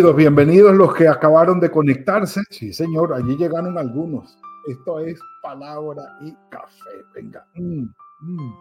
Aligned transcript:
Bienvenidos 0.00 0.74
los 0.74 0.94
que 0.94 1.06
acabaron 1.06 1.60
de 1.60 1.70
conectarse. 1.70 2.40
Sí, 2.48 2.72
señor, 2.72 3.12
allí 3.12 3.36
llegaron 3.36 3.76
algunos. 3.76 4.38
Esto 4.66 4.98
es 4.98 5.20
palabra 5.42 6.16
y 6.22 6.34
café. 6.48 7.04
Venga. 7.14 7.46
Mm, 7.54 7.84
mm. 8.22 8.54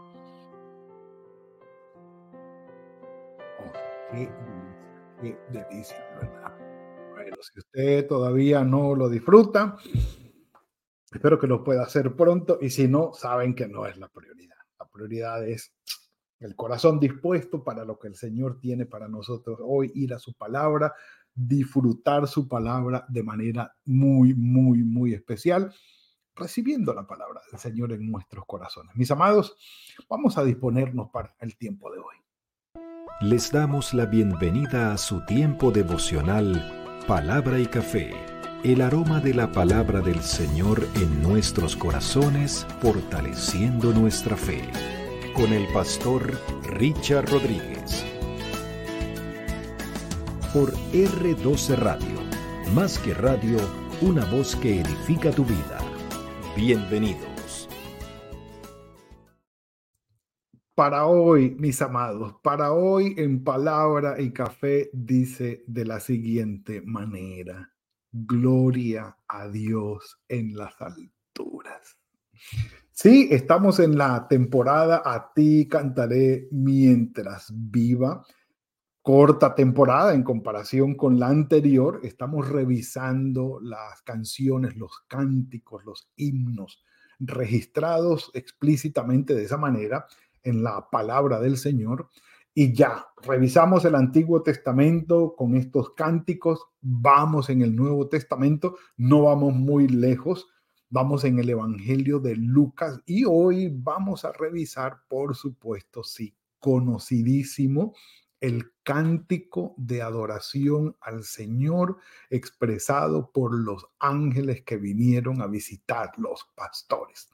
Oh, 3.58 3.72
qué, 4.12 4.30
qué 5.22 5.38
delicia, 5.50 5.96
¿verdad? 6.20 6.52
Bueno, 7.14 7.38
si 7.40 7.60
usted 7.60 8.06
todavía 8.06 8.66
no 8.66 8.94
lo 8.94 9.08
disfruta, 9.08 9.78
espero 11.10 11.40
que 11.40 11.48
lo 11.48 11.64
pueda 11.64 11.84
hacer 11.84 12.18
pronto. 12.18 12.60
Y 12.60 12.70
si 12.70 12.90
no, 12.90 13.14
saben 13.14 13.56
que 13.56 13.70
no 13.70 13.86
es 13.86 13.98
la 13.98 14.10
prioridad. 14.10 14.58
La 14.78 14.88
prioridad 14.90 15.48
es 15.48 15.72
el 16.40 16.56
corazón 16.56 17.00
dispuesto 17.00 17.64
para 17.64 17.86
lo 17.86 18.00
que 18.00 18.08
el 18.08 18.16
Señor 18.16 18.60
tiene 18.60 18.86
para 18.86 19.08
nosotros 19.08 19.60
hoy, 19.62 19.92
ir 19.96 20.14
a 20.14 20.20
su 20.20 20.34
palabra, 20.34 20.94
disfrutar 21.40 22.28
su 22.28 22.48
palabra 22.48 23.06
de 23.08 23.24
manera 23.24 23.74
muy, 23.86 24.34
muy, 24.34 24.84
muy 24.84 25.14
especial, 25.14 25.74
recibiendo 26.36 26.94
la 26.94 27.08
palabra 27.08 27.42
del 27.50 27.60
Señor 27.60 27.94
en 27.94 28.10
nuestros 28.12 28.46
corazones. 28.46 28.96
Mis 28.96 29.12
amados, 29.12 29.56
vamos 30.10 30.38
a 30.38 30.44
disponernos 30.44 31.10
para 31.12 31.36
el 31.40 31.58
tiempo 31.58 31.92
de 31.92 32.00
hoy. 32.00 32.16
Les 33.22 33.52
damos 33.52 33.94
la 33.94 34.06
bienvenida 34.06 34.94
a 34.94 34.98
su 34.98 35.26
tiempo 35.26 35.72
devocional, 35.72 37.04
palabra 37.08 37.60
y 37.60 37.66
café, 37.66 38.12
el 38.64 38.82
aroma 38.82 39.20
de 39.20 39.34
la 39.34 39.52
palabra 39.52 40.02
del 40.02 40.22
Señor 40.22 40.88
en 40.96 41.22
nuestros 41.22 41.76
corazones, 41.76 42.66
fortaleciendo 42.82 43.94
nuestra 43.94 44.38
fe 44.38 44.62
con 45.36 45.54
el 45.54 45.72
pastor 45.74 46.38
Richard 46.64 47.30
Rodríguez. 47.30 48.09
Por 50.54 50.74
R12 50.94 51.76
Radio, 51.76 52.20
más 52.74 52.98
que 52.98 53.14
radio, 53.14 53.60
una 54.02 54.26
voz 54.26 54.56
que 54.56 54.82
edifica 54.82 55.30
tu 55.30 55.46
vida. 55.46 55.78
Bienvenidos. 56.56 57.70
Para 60.74 61.06
hoy, 61.06 61.56
mis 61.60 61.80
amados, 61.84 62.34
para 62.42 62.72
hoy 62.72 63.14
en 63.18 63.44
palabra 63.44 64.20
y 64.20 64.34
café 64.34 64.90
dice 64.92 65.64
de 65.68 65.86
la 65.86 66.00
siguiente 66.00 66.82
manera, 66.82 67.72
gloria 68.12 69.18
a 69.28 69.48
Dios 69.50 70.20
en 70.28 70.58
las 70.58 70.74
alturas. 70.82 72.00
Sí, 72.92 73.28
estamos 73.30 73.80
en 73.80 74.00
la 74.00 74.28
temporada 74.28 75.04
A 75.06 75.32
ti 75.32 75.68
cantaré 75.70 76.48
mientras 76.52 77.54
viva. 77.56 78.26
Corta 79.12 79.56
temporada 79.56 80.14
en 80.14 80.22
comparación 80.22 80.94
con 80.94 81.18
la 81.18 81.30
anterior. 81.30 82.00
Estamos 82.04 82.48
revisando 82.48 83.60
las 83.60 84.04
canciones, 84.04 84.76
los 84.76 85.00
cánticos, 85.08 85.84
los 85.84 86.12
himnos 86.16 86.84
registrados 87.18 88.30
explícitamente 88.36 89.34
de 89.34 89.46
esa 89.46 89.58
manera 89.58 90.06
en 90.44 90.62
la 90.62 90.92
palabra 90.92 91.40
del 91.40 91.58
Señor. 91.58 92.08
Y 92.54 92.72
ya, 92.72 93.08
revisamos 93.24 93.84
el 93.84 93.96
Antiguo 93.96 94.44
Testamento 94.44 95.34
con 95.36 95.56
estos 95.56 95.96
cánticos, 95.96 96.68
vamos 96.80 97.50
en 97.50 97.64
el 97.64 97.76
Nuevo 97.76 98.10
Testamento, 98.10 98.78
no 98.96 99.24
vamos 99.24 99.56
muy 99.56 99.88
lejos 99.88 100.50
Vamos 100.92 101.24
en 101.24 101.38
el 101.38 101.50
Evangelio 101.50 102.20
de 102.20 102.36
Lucas 102.36 103.00
y 103.06 103.24
hoy 103.24 103.72
vamos 103.72 104.26
a 104.26 104.32
revisar, 104.32 104.98
por 105.08 105.36
supuesto, 105.36 106.04
sí, 106.04 106.36
conocidísimo, 106.60 107.94
el 108.42 108.72
cántico 108.84 109.74
de 109.78 110.02
adoración 110.02 110.96
al 111.02 111.24
Señor 111.24 111.98
expresado 112.30 113.32
por 113.32 113.54
los 113.54 113.86
ángeles 114.00 114.64
que 114.64 114.78
vinieron 114.78 115.42
a 115.42 115.48
visitar 115.48 116.12
los 116.18 116.48
pastores. 116.56 117.30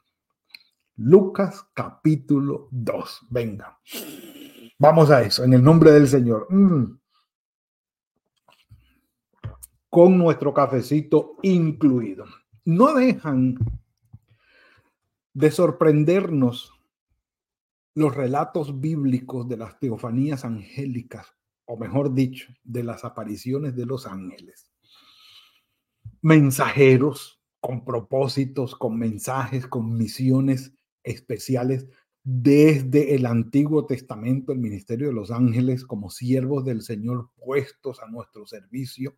Lucas 0.96 1.66
capítulo 1.74 2.68
2. 2.70 3.26
Venga. 3.30 3.78
Vamos 4.78 5.10
a 5.10 5.22
eso, 5.22 5.44
en 5.44 5.54
el 5.54 5.62
nombre 5.62 5.90
del 5.92 6.08
Señor. 6.08 6.46
Mm. 6.52 6.98
Con 9.88 10.18
nuestro 10.18 10.52
cafecito 10.52 11.36
incluido 11.42 12.26
no 12.64 12.94
dejan 12.94 13.56
de 15.32 15.50
sorprendernos 15.50 16.72
los 17.96 18.14
relatos 18.14 18.78
bíblicos 18.78 19.48
de 19.48 19.56
las 19.56 19.80
teofanías 19.80 20.44
angélicas, 20.44 21.34
o 21.64 21.78
mejor 21.78 22.12
dicho, 22.12 22.52
de 22.62 22.84
las 22.84 23.06
apariciones 23.06 23.74
de 23.74 23.86
los 23.86 24.06
ángeles. 24.06 24.70
Mensajeros 26.20 27.40
con 27.58 27.86
propósitos, 27.86 28.76
con 28.76 28.98
mensajes, 28.98 29.66
con 29.66 29.96
misiones 29.96 30.74
especiales 31.02 31.86
desde 32.22 33.14
el 33.14 33.24
Antiguo 33.24 33.86
Testamento, 33.86 34.52
el 34.52 34.58
ministerio 34.58 35.06
de 35.06 35.14
los 35.14 35.30
ángeles 35.30 35.86
como 35.86 36.10
siervos 36.10 36.66
del 36.66 36.82
Señor 36.82 37.30
puestos 37.34 38.02
a 38.02 38.08
nuestro 38.08 38.46
servicio 38.46 39.16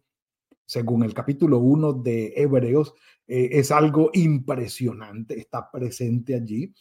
según 0.68 1.02
el 1.02 1.14
capítulo 1.14 1.58
1 1.60 1.94
de 1.94 2.34
Hebreos, 2.36 2.92
eh, 3.26 3.48
es 3.52 3.72
algo 3.72 4.10
impresionante, 4.12 5.40
está 5.40 5.70
presente 5.70 6.34
allí 6.34 6.74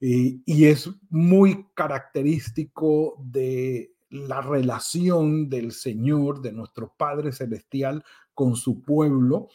y 0.00 0.64
es 0.66 0.90
muy 1.08 1.66
característico 1.74 3.16
de 3.24 3.94
la 4.10 4.42
relación 4.42 5.48
del 5.48 5.72
Señor, 5.72 6.42
de 6.42 6.52
nuestro 6.52 6.92
Padre 6.96 7.32
Celestial 7.32 8.04
con 8.34 8.54
su 8.56 8.82
pueblo, 8.82 9.48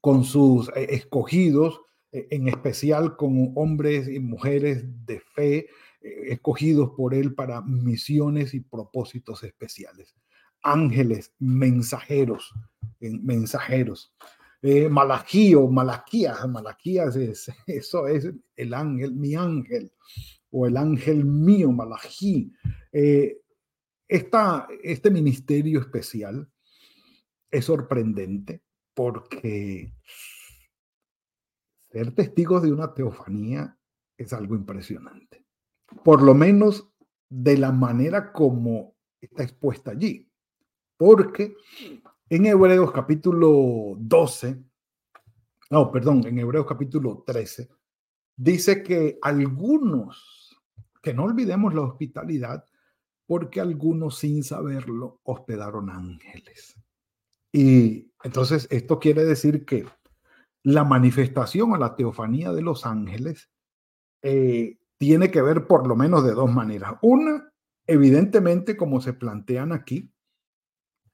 con 0.00 0.24
sus 0.24 0.68
eh, 0.70 0.86
escogidos, 0.90 1.80
eh, 2.12 2.28
en 2.30 2.48
especial 2.48 3.16
con 3.16 3.52
hombres 3.56 4.08
y 4.08 4.20
mujeres 4.20 4.84
de 5.04 5.20
fe, 5.20 5.66
escogidos 6.00 6.90
por 6.96 7.12
Él 7.12 7.34
para 7.34 7.60
misiones 7.60 8.54
y 8.54 8.60
propósitos 8.60 9.42
especiales 9.42 10.14
ángeles 10.62 11.32
mensajeros, 11.38 12.52
mensajeros. 13.00 14.12
Eh, 14.60 14.88
Malaquío, 14.88 15.68
Malaquías, 15.68 16.48
Malaquías 16.48 17.14
es, 17.16 17.50
eso 17.66 18.06
es 18.06 18.30
el 18.56 18.74
ángel, 18.74 19.14
mi 19.14 19.34
ángel, 19.34 19.92
o 20.50 20.66
el 20.66 20.76
ángel 20.76 21.24
mío, 21.24 21.70
Malaquí. 21.70 22.52
Eh, 22.92 23.38
este 24.08 25.10
ministerio 25.10 25.80
especial 25.80 26.50
es 27.50 27.64
sorprendente 27.66 28.62
porque 28.94 29.92
ser 31.90 32.14
testigos 32.14 32.62
de 32.62 32.72
una 32.72 32.94
teofanía 32.94 33.78
es 34.16 34.32
algo 34.32 34.54
impresionante. 34.56 35.44
Por 36.04 36.22
lo 36.22 36.34
menos 36.34 36.90
de 37.28 37.58
la 37.58 37.70
manera 37.70 38.32
como 38.32 38.96
está 39.20 39.42
expuesta 39.42 39.92
allí. 39.92 40.30
Porque 40.96 41.54
en 42.30 42.46
Hebreos 42.46 42.92
capítulo 42.92 43.94
12, 43.98 44.62
no, 45.70 45.90
perdón, 45.90 46.26
en 46.26 46.38
Hebreos 46.38 46.66
capítulo 46.66 47.24
13, 47.26 47.68
dice 48.36 48.82
que 48.82 49.18
algunos, 49.22 50.56
que 51.02 51.14
no 51.14 51.24
olvidemos 51.24 51.74
la 51.74 51.82
hospitalidad, 51.82 52.64
porque 53.26 53.60
algunos 53.60 54.18
sin 54.18 54.42
saberlo 54.42 55.20
hospedaron 55.24 55.90
ángeles. 55.90 56.76
Y 57.52 58.10
entonces 58.22 58.66
esto 58.70 58.98
quiere 58.98 59.24
decir 59.24 59.64
que 59.64 59.86
la 60.62 60.84
manifestación 60.84 61.74
a 61.74 61.78
la 61.78 61.96
teofanía 61.96 62.52
de 62.52 62.62
los 62.62 62.84
ángeles 62.84 63.50
eh, 64.22 64.78
tiene 64.98 65.30
que 65.30 65.42
ver 65.42 65.66
por 65.66 65.86
lo 65.86 65.96
menos 65.96 66.24
de 66.24 66.32
dos 66.32 66.52
maneras. 66.52 66.94
Una, 67.02 67.52
evidentemente, 67.86 68.76
como 68.76 69.00
se 69.00 69.12
plantean 69.12 69.72
aquí, 69.72 70.10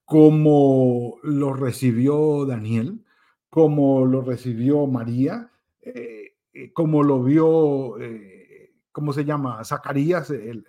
como 0.04 1.19
lo 1.22 1.54
recibió 1.54 2.45
Daniel, 2.45 3.04
como 3.48 4.04
lo 4.04 4.21
recibió 4.21 4.86
María, 4.86 5.51
eh, 5.80 6.36
eh, 6.53 6.72
como 6.72 7.03
lo 7.03 7.22
vio, 7.22 8.01
eh, 8.01 8.74
¿cómo 8.92 9.12
se 9.12 9.24
llama? 9.24 9.65
Zacarías, 9.65 10.30
el, 10.30 10.65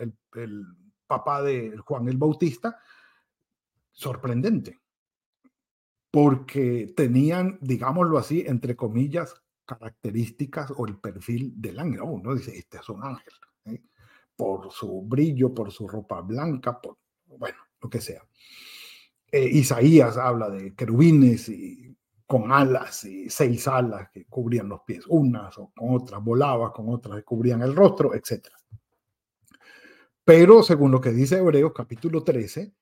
papá 1.08 1.44
de 1.44 1.78
Juan 1.78 2.08
el 2.08 2.18
Bautista, 2.18 2.80
sorprendente, 3.92 4.80
porque 6.10 6.94
tenían, 6.96 7.60
digámoslo 7.62 8.18
así, 8.18 8.44
entre 8.48 8.76
comillas, 8.76 9.42
características 9.66 10.74
o 10.76 10.88
el 10.88 10.98
perfil 10.98 11.54
del 11.56 11.80
ángel. 11.80 12.02
Oh, 12.02 12.12
uno 12.12 12.34
dice, 12.34 12.58
este 12.58 12.78
es 12.78 12.90
un 12.90 13.04
ángel, 13.04 13.34
por 14.36 14.72
su 14.72 15.02
brillo, 15.04 15.54
por 15.54 15.72
su 15.72 15.88
ropa 15.88 16.22
blanca, 16.22 16.80
por, 16.82 16.98
bueno, 17.26 17.58
lo 17.82 17.90
que 17.90 18.02
sea. 18.02 18.22
Eh, 19.36 19.50
Isaías 19.52 20.16
habla 20.16 20.50
de 20.50 20.74
querubines 20.76 21.50
y 21.50 21.94
con 22.26 22.54
alas 22.54 23.04
y 23.04 23.30
seis 23.30 23.68
alas 23.68 24.10
que 24.14 24.24
cubrían 24.28 24.70
los 24.70 24.80
pies, 24.88 25.04
unas 25.10 25.58
o 25.58 25.74
con 25.76 25.94
otras 25.94 26.24
volaba, 26.24 26.72
con 26.72 26.88
otras 26.88 27.22
cubrían 27.26 27.62
el 27.62 27.76
rostro, 27.76 28.16
etc. 28.16 28.48
Pero 30.24 30.64
según 30.64 30.92
lo 30.92 31.02
que 31.02 31.12
dice 31.12 31.40
Hebreos 31.40 31.74
capítulo 31.76 32.24
13, 32.24 32.74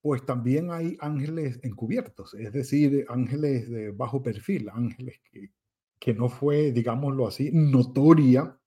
pues 0.00 0.26
también 0.26 0.72
hay 0.72 0.96
ángeles 0.98 1.60
encubiertos, 1.62 2.34
es 2.34 2.52
decir, 2.52 3.06
ángeles 3.08 3.70
de 3.70 3.92
bajo 3.92 4.24
perfil, 4.24 4.70
ángeles 4.70 5.20
que, 5.30 5.52
que 6.00 6.14
no 6.14 6.28
fue, 6.28 6.72
digámoslo 6.72 7.28
así, 7.28 7.50
notoria 7.52 8.58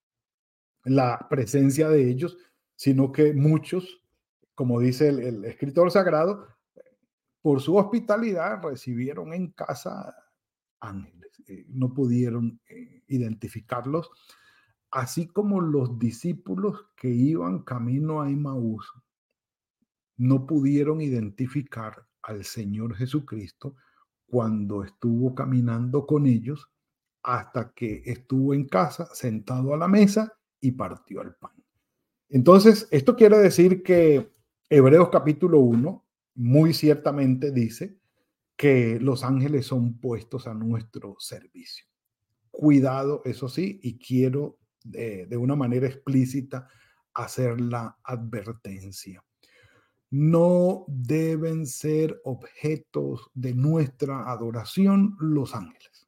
la 0.85 1.27
presencia 1.29 1.89
de 1.89 2.09
ellos, 2.09 2.38
sino 2.77 3.11
que 3.11 3.33
muchos, 3.33 4.01
como 4.55 4.79
dice 4.79 5.09
el, 5.09 5.44
escritor 5.44 5.91
sagrado, 5.91 6.47
por 7.43 7.59
su 7.61 7.75
hospitalidad 7.75 8.63
recibieron 8.63 9.33
en 9.33 9.51
casa 9.51 10.15
ángeles, 10.79 11.29
eh, 11.45 11.65
no 11.67 11.93
pudieron 11.93 12.61
eh, 12.69 13.03
identificarlos, 13.07 14.09
así 14.89 15.27
como 15.27 15.59
los 15.59 15.99
discípulos 15.99 16.87
que 16.95 17.09
iban 17.09 17.63
camino 17.63 18.21
a 18.21 18.29
Emmaús 18.29 18.93
no 20.15 20.45
pudieron 20.47 21.01
identificar 21.01 22.07
al 22.21 22.45
Señor 22.45 22.95
Jesucristo 22.95 23.75
cuando 24.25 24.85
estuvo 24.85 25.35
caminando 25.35 26.05
con 26.07 26.25
ellos 26.27 26.71
hasta 27.23 27.73
que 27.73 28.03
estuvo 28.05 28.53
en 28.53 28.69
casa 28.69 29.05
sentado 29.13 29.73
a 29.73 29.77
la 29.77 29.89
mesa 29.89 30.31
y 30.61 30.71
partió 30.71 31.21
el 31.21 31.35
pan. 31.35 31.51
Entonces, 32.29 32.87
esto 32.89 33.17
quiere 33.17 33.37
decir 33.37 33.83
que 33.83 34.31
Hebreos 34.69 35.09
capítulo 35.09 35.59
1 35.59 36.02
muy 36.35 36.74
ciertamente 36.74 37.51
dice 37.51 37.97
que 38.56 39.00
los 39.00 39.24
ángeles 39.24 39.65
son 39.65 40.00
puestos 40.00 40.47
a 40.47 40.53
nuestro 40.53 41.15
servicio. 41.19 41.85
Cuidado, 42.51 43.21
eso 43.25 43.50
sí, 43.50 43.80
y 43.83 43.97
quiero 43.97 44.59
de, 44.83 45.25
de 45.25 45.38
una 45.38 45.56
manera 45.56 45.88
explícita 45.88 46.68
hacer 47.13 47.59
la 47.59 47.97
advertencia 48.03 49.24
no 50.13 50.85
deben 50.88 51.65
ser 51.65 52.21
objetos 52.24 53.31
de 53.33 53.56
nuestra 53.56 54.31
adoración 54.31 55.15
los 55.19 55.56
ángeles. 55.56 56.07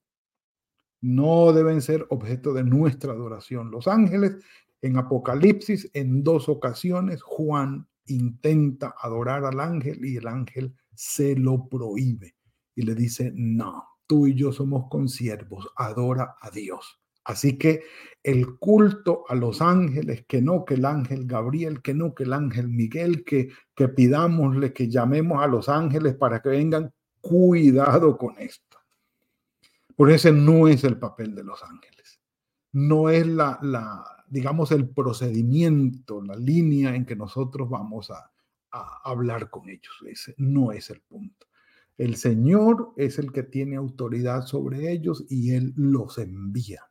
No 1.01 1.51
deben 1.54 1.81
ser 1.81 2.06
objeto 2.12 2.54
de 2.54 2.63
nuestra 2.63 3.13
adoración 3.13 3.71
los 3.71 3.88
ángeles. 3.88 4.36
En 4.83 4.98
Apocalipsis, 4.98 5.89
en 5.95 6.24
dos 6.24 6.50
ocasiones, 6.50 7.24
Juan 7.24 7.88
intenta 8.07 8.96
adorar 9.00 9.46
al 9.46 9.60
ángel 9.60 10.04
y 10.06 10.18
el 10.18 10.28
ángel 10.28 10.74
se 10.94 11.36
lo 11.36 11.68
prohíbe 11.68 12.36
y 12.75 12.84
le 12.84 12.96
dice, 12.96 13.31
no, 13.36 13.84
tú 14.07 14.28
y 14.28 14.36
yo 14.36 14.52
somos 14.52 14.88
consiervos, 14.90 15.69
adora 15.75 16.36
a 16.42 16.50
Dios. 16.52 17.00
Así 17.24 17.57
que 17.57 17.84
el 18.22 18.57
culto 18.60 19.24
a 19.28 19.36
los 19.36 19.62
ángeles, 19.62 20.25
que 20.28 20.42
no 20.42 20.63
que 20.63 20.75
el 20.75 20.86
ángel 20.86 21.25
Gabriel, 21.25 21.81
que 21.81 21.96
no 21.96 22.13
que 22.13 22.24
el 22.24 22.34
ángel 22.34 22.69
Miguel, 22.69 23.24
que, 23.24 23.50
que 23.75 23.88
pidámosle 23.88 24.74
que 24.74 24.90
llamemos 24.90 25.44
a 25.44 25.48
los 25.48 25.68
ángeles 25.68 26.16
para 26.16 26.42
que 26.42 26.50
vengan, 26.50 26.94
cuidado 27.22 28.16
con 28.18 28.38
esto. 28.38 28.78
Por 29.96 30.12
ese 30.12 30.31
no 30.31 30.68
es 30.68 30.84
el 30.84 31.00
papel 31.00 31.34
de 31.34 31.44
los 31.44 31.63
ángeles. 31.63 32.22
No 32.74 33.10
es 33.10 33.25
la, 33.25 33.57
la 33.63 34.14
digamos, 34.27 34.72
el 34.72 34.89
procedimiento, 34.89 36.22
la 36.22 36.36
línea 36.36 36.95
en 36.95 37.06
que 37.06 37.16
nosotros 37.16 37.69
vamos 37.69 38.12
a, 38.12 38.31
a 38.72 39.01
hablar 39.04 39.50
con 39.50 39.69
ellos. 39.69 39.94
Ese 40.07 40.36
no 40.38 40.72
es 40.72 40.89
el 40.89 41.01
punto. 41.01 41.48
El 41.98 42.16
Señor 42.18 42.94
es 42.98 43.19
el 43.19 43.31
que 43.31 43.44
tiene 43.44 43.75
autoridad 43.77 44.45
sobre 44.45 44.92
ellos 44.92 45.25
y 45.30 45.51
Él 45.51 45.74
los 45.75 46.18
envía 46.18 46.89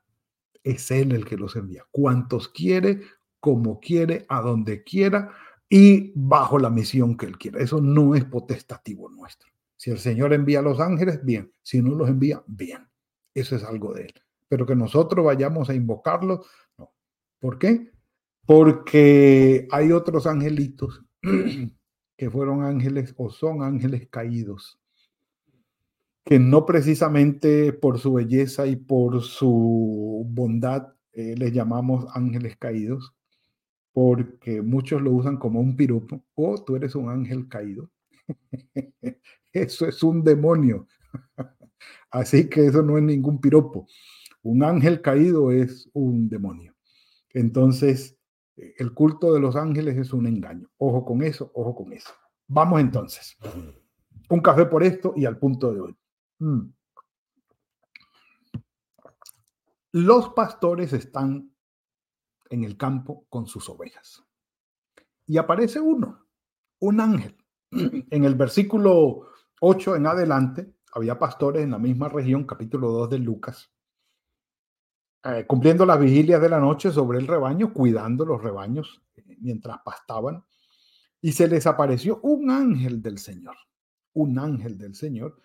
es 0.65 0.91
Él 0.91 1.13
el 1.13 1.25
que 1.25 1.37
los 1.37 1.55
envía. 1.55 1.85
Cuantos 1.91 2.49
quiere, 2.49 3.03
como 3.39 3.79
quiere, 3.79 4.25
a 4.29 4.41
donde 4.41 4.83
quiera 4.83 5.31
y 5.69 6.13
bajo 6.17 6.59
la 6.59 6.71
misión 6.71 7.17
que 7.17 7.27
Él 7.27 7.39
quiera. 7.39 7.61
Eso 7.61 7.81
no 7.81 8.15
es 8.15 8.25
potestativo 8.25 9.09
nuestro. 9.11 9.51
Si 9.77 9.91
el 9.91 9.99
Señor 9.99 10.33
envía 10.33 10.61
a 10.61 10.63
los 10.63 10.81
ángeles, 10.81 11.23
bien. 11.23 11.53
Si 11.63 11.83
no 11.83 11.95
los 11.95 12.09
envía, 12.09 12.43
bien. 12.47 12.89
Eso 13.35 13.55
es 13.55 13.63
algo 13.63 13.93
de 13.93 14.07
Él. 14.07 14.15
Pero 14.49 14.67
que 14.67 14.75
nosotros 14.75 15.25
vayamos 15.25 15.69
a 15.69 15.75
invocarlos. 15.75 16.47
¿Por 17.45 17.59
qué? 17.59 17.91
Porque 18.47 19.69
hay 19.71 19.93
otros 19.93 20.27
angelitos 20.27 21.05
que 22.17 22.31
fueron 22.31 22.63
ángeles 22.63 23.13
o 23.19 23.29
son 23.29 23.63
ángeles 23.63 24.09
caídos 24.09 24.81
que 26.25 26.39
no 26.39 26.65
precisamente 26.65 27.75
por 27.75 27.99
su 27.99 28.15
belleza 28.15 28.67
y 28.67 28.77
por 28.77 29.21
su 29.21 30.25
bondad 30.27 30.95
eh, 31.13 31.35
les 31.37 31.53
llamamos 31.53 32.07
ángeles 32.15 32.57
caídos, 32.57 33.15
porque 33.93 34.63
muchos 34.63 35.03
lo 35.03 35.11
usan 35.11 35.37
como 35.37 35.61
un 35.61 35.77
piropo, 35.77 36.25
o 36.35 36.53
oh, 36.53 36.65
tú 36.65 36.77
eres 36.77 36.95
un 36.95 37.11
ángel 37.11 37.47
caído. 37.47 37.91
eso 39.53 39.87
es 39.87 40.03
un 40.03 40.25
demonio. 40.25 40.89
Así 42.11 42.49
que 42.49 42.69
eso 42.69 42.83
no 42.83 42.97
es 42.97 43.05
ningún 43.05 43.39
piropo. 43.39 43.87
Un 44.43 44.63
ángel 44.63 45.03
caído 45.03 45.53
es 45.53 45.91
un 45.93 46.31
demonio. 46.31 46.74
Entonces, 47.35 48.17
el 48.57 48.95
culto 48.95 49.35
de 49.35 49.41
los 49.41 49.57
ángeles 49.57 49.99
es 49.99 50.13
un 50.13 50.27
engaño. 50.27 50.71
Ojo 50.79 51.05
con 51.05 51.23
eso, 51.23 51.51
ojo 51.55 51.75
con 51.75 51.93
eso. 51.93 52.13
Vamos 52.47 52.81
entonces. 52.81 53.37
Un 54.31 54.41
café 54.41 54.67
por 54.67 54.83
esto 54.83 55.13
y 55.17 55.27
al 55.27 55.39
punto 55.39 55.73
de 55.75 55.81
hoy. 55.81 55.97
Mm. 56.39 56.71
Los 59.93 60.31
pastores 60.31 60.93
están 60.93 61.53
en 62.51 62.65
el 62.65 62.77
campo 62.77 63.27
con 63.29 63.47
sus 63.47 63.69
ovejas. 63.69 64.25
Y 65.27 65.37
aparece 65.37 65.81
uno, 65.81 66.27
un 66.81 67.01
ángel. 67.01 67.37
En 67.71 68.25
el 68.25 68.37
versículo 68.37 69.29
8 69.61 69.97
en 69.97 70.07
adelante, 70.07 70.75
había 70.93 71.19
pastores 71.19 71.65
en 71.65 71.73
la 71.73 71.79
misma 71.79 72.09
región, 72.09 72.45
capítulo 72.45 72.91
2 72.91 73.11
de 73.11 73.19
Lucas, 73.19 73.74
eh, 75.25 75.45
cumpliendo 75.47 75.87
las 75.87 75.99
vigilias 75.99 76.41
de 76.41 76.51
la 76.51 76.61
noche 76.61 76.91
sobre 76.91 77.19
el 77.19 77.27
rebaño, 77.27 77.73
cuidando 77.73 78.27
los 78.27 78.43
rebaños 78.43 79.03
eh, 79.17 79.37
mientras 79.41 79.79
pastaban. 79.85 80.45
Y 81.21 81.33
se 81.33 81.49
les 81.49 81.67
apareció 81.67 82.21
un 82.23 82.51
ángel 82.51 83.01
del 83.01 83.19
Señor, 83.19 83.57
un 84.13 84.39
ángel 84.39 84.77
del 84.77 84.95
Señor, 84.95 85.41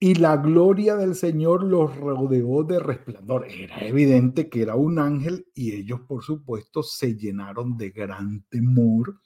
y 0.00 0.14
la 0.14 0.36
gloria 0.36 0.94
del 0.96 1.14
Señor 1.14 1.64
los 1.64 1.96
rodeó 1.96 2.62
de 2.62 2.78
resplandor. 2.78 3.46
Era 3.48 3.80
evidente 3.80 4.48
que 4.48 4.62
era 4.62 4.76
un 4.76 4.98
ángel 4.98 5.46
y 5.54 5.72
ellos, 5.72 6.00
por 6.02 6.22
supuesto, 6.22 6.82
se 6.84 7.16
llenaron 7.16 7.76
de 7.76 7.90
gran 7.90 8.44
temor. 8.48 9.20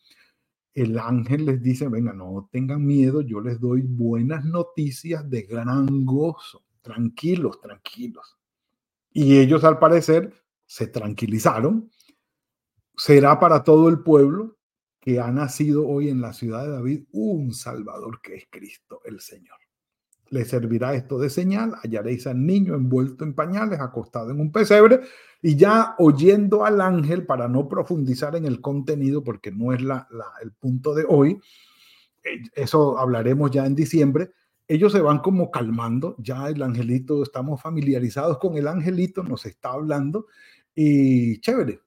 El 0.73 0.99
ángel 0.99 1.45
les 1.45 1.61
dice, 1.61 1.89
venga, 1.89 2.15
no 2.15 2.49
tengan 2.51 2.87
miedo, 2.87 3.21
yo 3.21 3.41
les 3.41 3.61
doy 3.61 3.83
buenas 3.83 4.45
noticias 4.47 5.29
de 5.29 5.43
gran 5.43 6.07
gozo. 6.07 6.65
Tranquilos, 6.81 7.61
tranquilos. 7.61 8.39
Y 9.13 9.39
ellos, 9.39 9.65
al 9.65 9.79
parecer, 9.79 10.33
se 10.67 10.87
tranquilizaron. 10.87 11.91
Será 12.97 13.39
para 13.41 13.63
todo 13.63 13.89
el 13.89 14.01
pueblo 14.01 14.59
que 15.01 15.21
ha 15.21 15.31
nacido 15.31 15.87
hoy 15.87 16.09
en 16.09 16.21
la 16.21 16.33
ciudad 16.33 16.63
de 16.65 16.71
David 16.71 17.05
un 17.13 17.53
Salvador 17.53 18.21
que 18.23 18.37
es 18.37 18.47
Cristo 18.51 19.01
el 19.05 19.21
Señor 19.21 19.57
le 20.33 20.47
servirá 20.47 20.95
esto 20.95 21.19
de 21.19 21.29
señal, 21.29 21.75
hallaréis 21.83 22.27
al 22.27 22.45
niño 22.45 22.75
envuelto 22.75 23.23
en 23.23 23.35
pañales, 23.35 23.81
acostado 23.81 24.31
en 24.31 24.41
un 24.41 24.51
pesebre, 24.51 25.01
y 25.43 25.57
ya 25.57 25.95
oyendo 25.99 26.65
al 26.65 26.81
ángel, 26.81 27.27
para 27.27 27.49
no 27.49 27.69
profundizar 27.69 28.35
en 28.35 28.47
el 28.47 28.63
contenido, 28.63 29.23
porque 29.23 29.53
no 29.53 29.75
es 29.75 29.83
la, 29.83 30.09
el 30.43 30.53
punto 30.53 30.95
de 30.95 31.05
hoy, 31.07 31.39
eh, 32.25 32.41
eso 32.55 32.99
hablaremos 32.99 33.51
ya 33.51 33.67
en 33.67 33.75
diciembre, 33.75 34.31
ellos 34.75 34.93
se 34.93 35.01
van 35.01 35.19
como 35.19 35.51
calmando, 35.51 36.17
ya 36.19 36.49
el 36.49 36.63
angelito, 36.63 37.23
estamos 37.23 37.61
familiarizados 37.61 38.39
con 38.39 38.57
el 38.57 38.69
angelito, 38.69 39.23
nos 39.23 39.45
está 39.47 39.73
hablando, 39.73 40.27
y 40.75 41.41
chévere. 41.41 41.81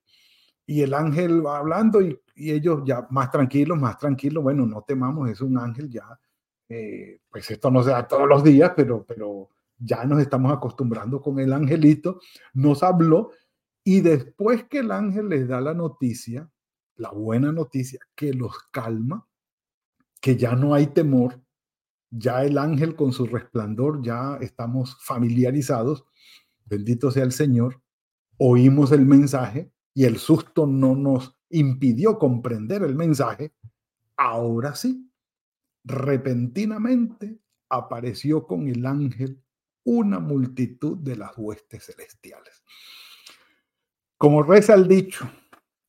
Y 0.67 0.81
el 0.81 0.93
ángel 0.93 1.45
va 1.45 1.57
hablando 1.59 2.01
y, 2.01 2.19
ellos 2.37 2.81
ya 2.85 3.07
más 3.11 3.31
tranquilos, 3.31 3.79
más 3.79 3.97
tranquilos, 3.97 4.43
bueno, 4.43 4.65
no 4.65 4.81
temamos, 4.81 5.29
es 5.29 5.39
un 5.39 5.57
ángel 5.57 5.89
ya 5.89 6.19
eh, 6.67 7.21
pues 7.29 7.49
esto 7.51 7.69
no 7.69 7.83
se 7.83 7.91
da 7.91 8.07
todos 8.07 8.27
los 8.27 8.43
días, 8.43 8.73
pero, 8.75 9.05
pero 9.05 9.49
ya 9.77 10.03
nos 10.05 10.19
estamos 10.19 10.51
acostumbrando 10.51 11.21
con 11.21 11.39
el 11.39 11.53
angelito, 11.53 12.19
nos 12.53 12.81
habló 12.83 13.31
y 13.83 14.01
después 14.01 14.63
que 14.65 14.79
el 14.79 14.91
ángel 14.91 15.29
les 15.29 15.47
da 15.47 15.61
la 15.61 15.73
noticia, 15.73 16.49
la 16.95 17.11
buena 17.11 17.51
noticia, 17.51 17.99
que 18.15 18.33
los 18.33 18.57
calma, 18.71 19.27
que 20.19 20.37
ya 20.37 20.55
no 20.55 20.73
hay 20.73 20.87
temor, 20.87 21.39
ya 22.17 22.43
el 22.43 22.57
ángel 22.57 22.95
con 22.95 23.11
su 23.11 23.25
resplandor, 23.25 24.01
ya 24.01 24.37
estamos 24.41 24.97
familiarizados, 25.03 26.05
bendito 26.65 27.11
sea 27.11 27.23
el 27.23 27.31
Señor, 27.31 27.81
oímos 28.37 28.91
el 28.91 29.05
mensaje 29.05 29.71
y 29.93 30.05
el 30.05 30.17
susto 30.17 30.65
no 30.65 30.95
nos 30.95 31.37
impidió 31.49 32.17
comprender 32.17 32.83
el 32.83 32.95
mensaje, 32.95 33.53
ahora 34.17 34.75
sí, 34.75 35.11
repentinamente 35.83 37.39
apareció 37.69 38.47
con 38.47 38.67
el 38.67 38.85
ángel 38.85 39.41
una 39.83 40.19
multitud 40.19 40.97
de 40.97 41.15
las 41.15 41.37
huestes 41.37 41.85
celestiales. 41.85 42.63
Como 44.17 44.41
reza 44.41 44.73
el 44.73 44.87
dicho, 44.87 45.29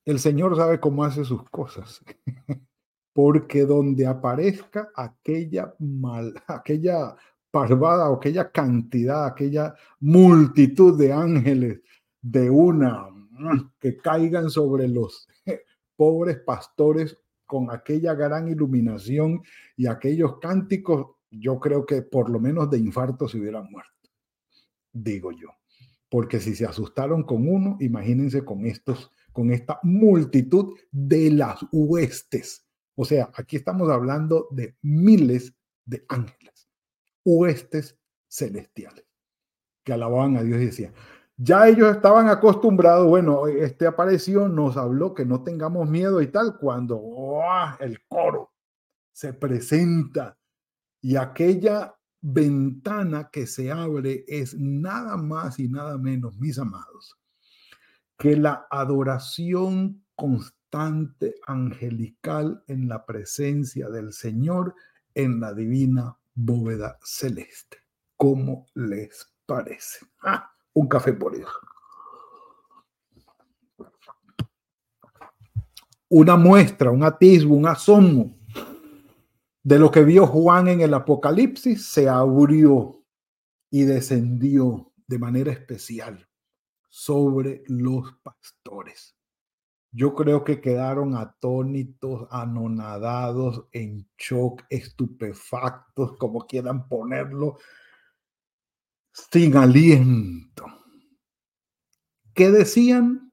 el 0.04 0.18
Señor 0.18 0.56
sabe 0.56 0.80
cómo 0.80 1.04
hace 1.04 1.25
sus 1.25 1.49
cosas. 1.50 2.02
porque 3.17 3.65
donde 3.65 4.07
aparezca 4.07 4.91
aquella 4.95 5.75
mal, 5.79 6.35
aquella 6.47 7.17
parvada 7.51 8.15
aquella 8.15 8.51
cantidad, 8.53 9.25
aquella 9.25 9.75
multitud 10.01 10.99
de 10.99 11.15
ángeles 11.15 11.81
de 12.21 12.51
una 12.51 13.09
mm, 13.09 13.71
que 13.81 13.97
caigan 13.97 14.51
sobre 14.51 14.87
los 14.87 15.27
pobres 15.97 16.41
pastores 16.45 17.17
con 17.47 17.71
aquella 17.71 18.13
gran 18.13 18.49
iluminación 18.49 19.41
y 19.79 19.87
aquellos 19.87 20.39
cánticos, 20.39 21.17
yo 21.31 21.59
creo 21.59 21.87
que 21.87 22.03
por 22.03 22.29
lo 22.29 22.39
menos 22.39 22.69
de 22.69 22.77
infarto 22.77 23.29
se 23.29 23.39
hubieran 23.39 23.71
muerto, 23.71 24.11
digo 24.93 25.33
yo. 25.33 25.49
Porque 26.11 26.39
si 26.39 26.55
se 26.55 26.67
asustaron 26.67 27.23
con 27.23 27.49
uno, 27.49 27.79
imagínense 27.81 28.45
con 28.45 28.67
estos, 28.67 29.11
con 29.33 29.51
esta 29.51 29.81
multitud 29.83 30.75
de 30.93 31.31
las 31.31 31.65
huestes 31.73 32.66
o 32.97 33.05
sea, 33.05 33.31
aquí 33.35 33.57
estamos 33.57 33.91
hablando 33.91 34.49
de 34.50 34.76
miles 34.83 35.55
de 35.85 36.05
ángeles, 36.09 36.69
huestes 37.25 37.99
celestiales, 38.29 39.05
que 39.85 39.93
alababan 39.93 40.37
a 40.37 40.43
Dios 40.43 40.61
y 40.61 40.67
decían, 40.67 40.95
ya 41.37 41.69
ellos 41.69 41.95
estaban 41.95 42.29
acostumbrados, 42.29 43.07
bueno, 43.07 43.47
este 43.47 43.87
apareció, 43.87 44.49
nos 44.49 44.79
habló 44.79 45.12
que 45.12 45.26
no 45.26 45.45
tengamos 45.45 45.88
miedo 45.88 46.23
y 46.23 46.29
tal, 46.29 46.57
cuando 46.59 47.00
el 47.79 48.00
coro 48.09 48.55
se 49.12 49.35
presenta 49.35 50.38
y 51.03 51.17
aquella 51.17 51.95
ventana 52.23 53.29
que 53.31 53.47
se 53.47 53.71
abre 53.71 54.25
es 54.26 54.55
nada 54.59 55.19
más 55.19 55.59
y 55.59 55.69
nada 55.69 55.99
menos, 55.99 56.38
mis 56.38 56.59
amados, 56.59 57.19
que 58.19 58.37
la 58.37 58.67
adoración 58.71 60.03
constante 60.15 60.56
angelical 61.47 62.63
en 62.67 62.89
la 62.89 63.07
presencia 63.07 63.89
del 63.89 64.13
Señor 64.13 64.75
en 65.15 65.41
la 65.41 65.55
divina 65.55 66.17
bóveda 66.35 66.99
celeste. 67.03 67.79
¿Cómo 68.17 68.67
les 68.75 69.33
parece? 69.47 70.07
Ah, 70.23 70.51
un 70.75 70.89
café 70.89 71.13
por 71.13 71.35
eso. 71.35 71.49
Una 76.09 76.37
muestra, 76.37 76.91
un 76.91 77.03
atisbo, 77.03 77.57
un 77.57 77.67
asomo 77.67 78.37
de 79.67 79.81
lo 79.81 79.91
que 79.91 80.05
vio 80.05 80.29
Juan 80.29 80.69
en 80.69 80.81
el 80.81 80.95
Apocalipsis 80.95 81.85
se 81.87 82.09
abrió 82.09 83.03
y 83.69 83.83
descendió 83.83 84.93
de 85.09 85.19
manera 85.19 85.51
especial 85.51 86.29
sobre 86.89 87.65
los 87.67 88.15
pastores. 88.23 89.17
Yo 89.97 90.15
creo 90.15 90.45
que 90.45 90.61
quedaron 90.61 91.17
atónitos, 91.17 92.29
anonadados, 92.31 93.65
en 93.73 94.07
shock, 94.19 94.62
estupefactos, 94.69 96.19
como 96.19 96.47
quieran 96.47 96.87
ponerlo, 96.87 97.57
sin 99.11 99.57
aliento. 99.57 100.67
¿Qué 102.35 102.50
decían? 102.50 103.33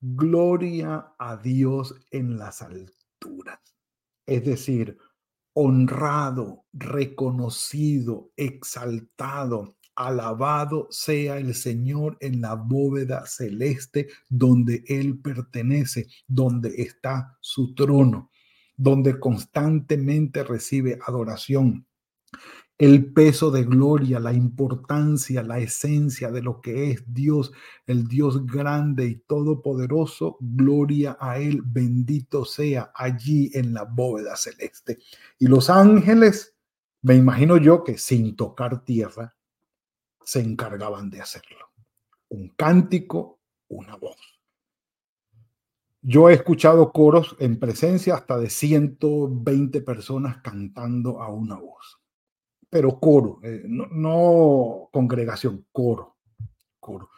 Gloria 0.00 1.12
a 1.18 1.36
Dios 1.36 1.94
en 2.12 2.38
las 2.38 2.62
alturas. 2.62 3.60
Es 4.24 4.46
decir, 4.46 4.96
honrado, 5.52 6.64
reconocido, 6.72 8.30
exaltado, 8.36 9.76
Alabado 9.98 10.86
sea 10.90 11.38
el 11.38 11.56
Señor 11.56 12.16
en 12.20 12.40
la 12.40 12.54
bóveda 12.54 13.26
celeste 13.26 14.06
donde 14.28 14.84
Él 14.86 15.18
pertenece, 15.18 16.06
donde 16.28 16.72
está 16.80 17.36
su 17.40 17.74
trono, 17.74 18.30
donde 18.76 19.18
constantemente 19.18 20.44
recibe 20.44 21.00
adoración. 21.04 21.84
El 22.78 23.12
peso 23.12 23.50
de 23.50 23.64
gloria, 23.64 24.20
la 24.20 24.32
importancia, 24.32 25.42
la 25.42 25.58
esencia 25.58 26.30
de 26.30 26.42
lo 26.42 26.60
que 26.60 26.92
es 26.92 27.02
Dios, 27.12 27.50
el 27.84 28.06
Dios 28.06 28.46
grande 28.46 29.04
y 29.08 29.16
todopoderoso, 29.16 30.36
gloria 30.38 31.16
a 31.18 31.40
Él, 31.40 31.60
bendito 31.66 32.44
sea 32.44 32.92
allí 32.94 33.50
en 33.52 33.74
la 33.74 33.82
bóveda 33.82 34.36
celeste. 34.36 35.00
Y 35.40 35.48
los 35.48 35.70
ángeles, 35.70 36.54
me 37.02 37.16
imagino 37.16 37.56
yo 37.56 37.82
que 37.82 37.98
sin 37.98 38.36
tocar 38.36 38.84
tierra, 38.84 39.34
se 40.28 40.40
encargaban 40.40 41.08
de 41.08 41.22
hacerlo. 41.22 41.70
Un 42.28 42.50
cántico, 42.50 43.40
una 43.68 43.96
voz. 43.96 44.18
Yo 46.02 46.28
he 46.28 46.34
escuchado 46.34 46.92
coros 46.92 47.34
en 47.38 47.58
presencia 47.58 48.14
hasta 48.14 48.36
de 48.36 48.50
120 48.50 49.80
personas 49.80 50.42
cantando 50.42 51.22
a 51.22 51.32
una 51.32 51.54
voz. 51.54 51.98
Pero 52.68 53.00
coro, 53.00 53.40
eh, 53.42 53.62
no, 53.64 54.90
congregación, 54.92 55.64
coro, 55.72 56.18
coro. 56.78 57.08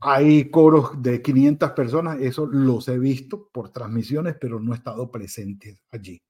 Hay 0.00 0.50
coros 0.50 1.00
de 1.00 1.22
500 1.22 1.70
personas, 1.70 2.20
eso 2.20 2.44
los 2.44 2.88
he 2.88 2.98
visto 2.98 3.50
por 3.52 3.70
transmisiones, 3.70 4.34
pero 4.34 4.58
no 4.58 4.72
he 4.72 4.76
estado 4.76 5.12
presente 5.12 5.80
allí. 5.92 6.20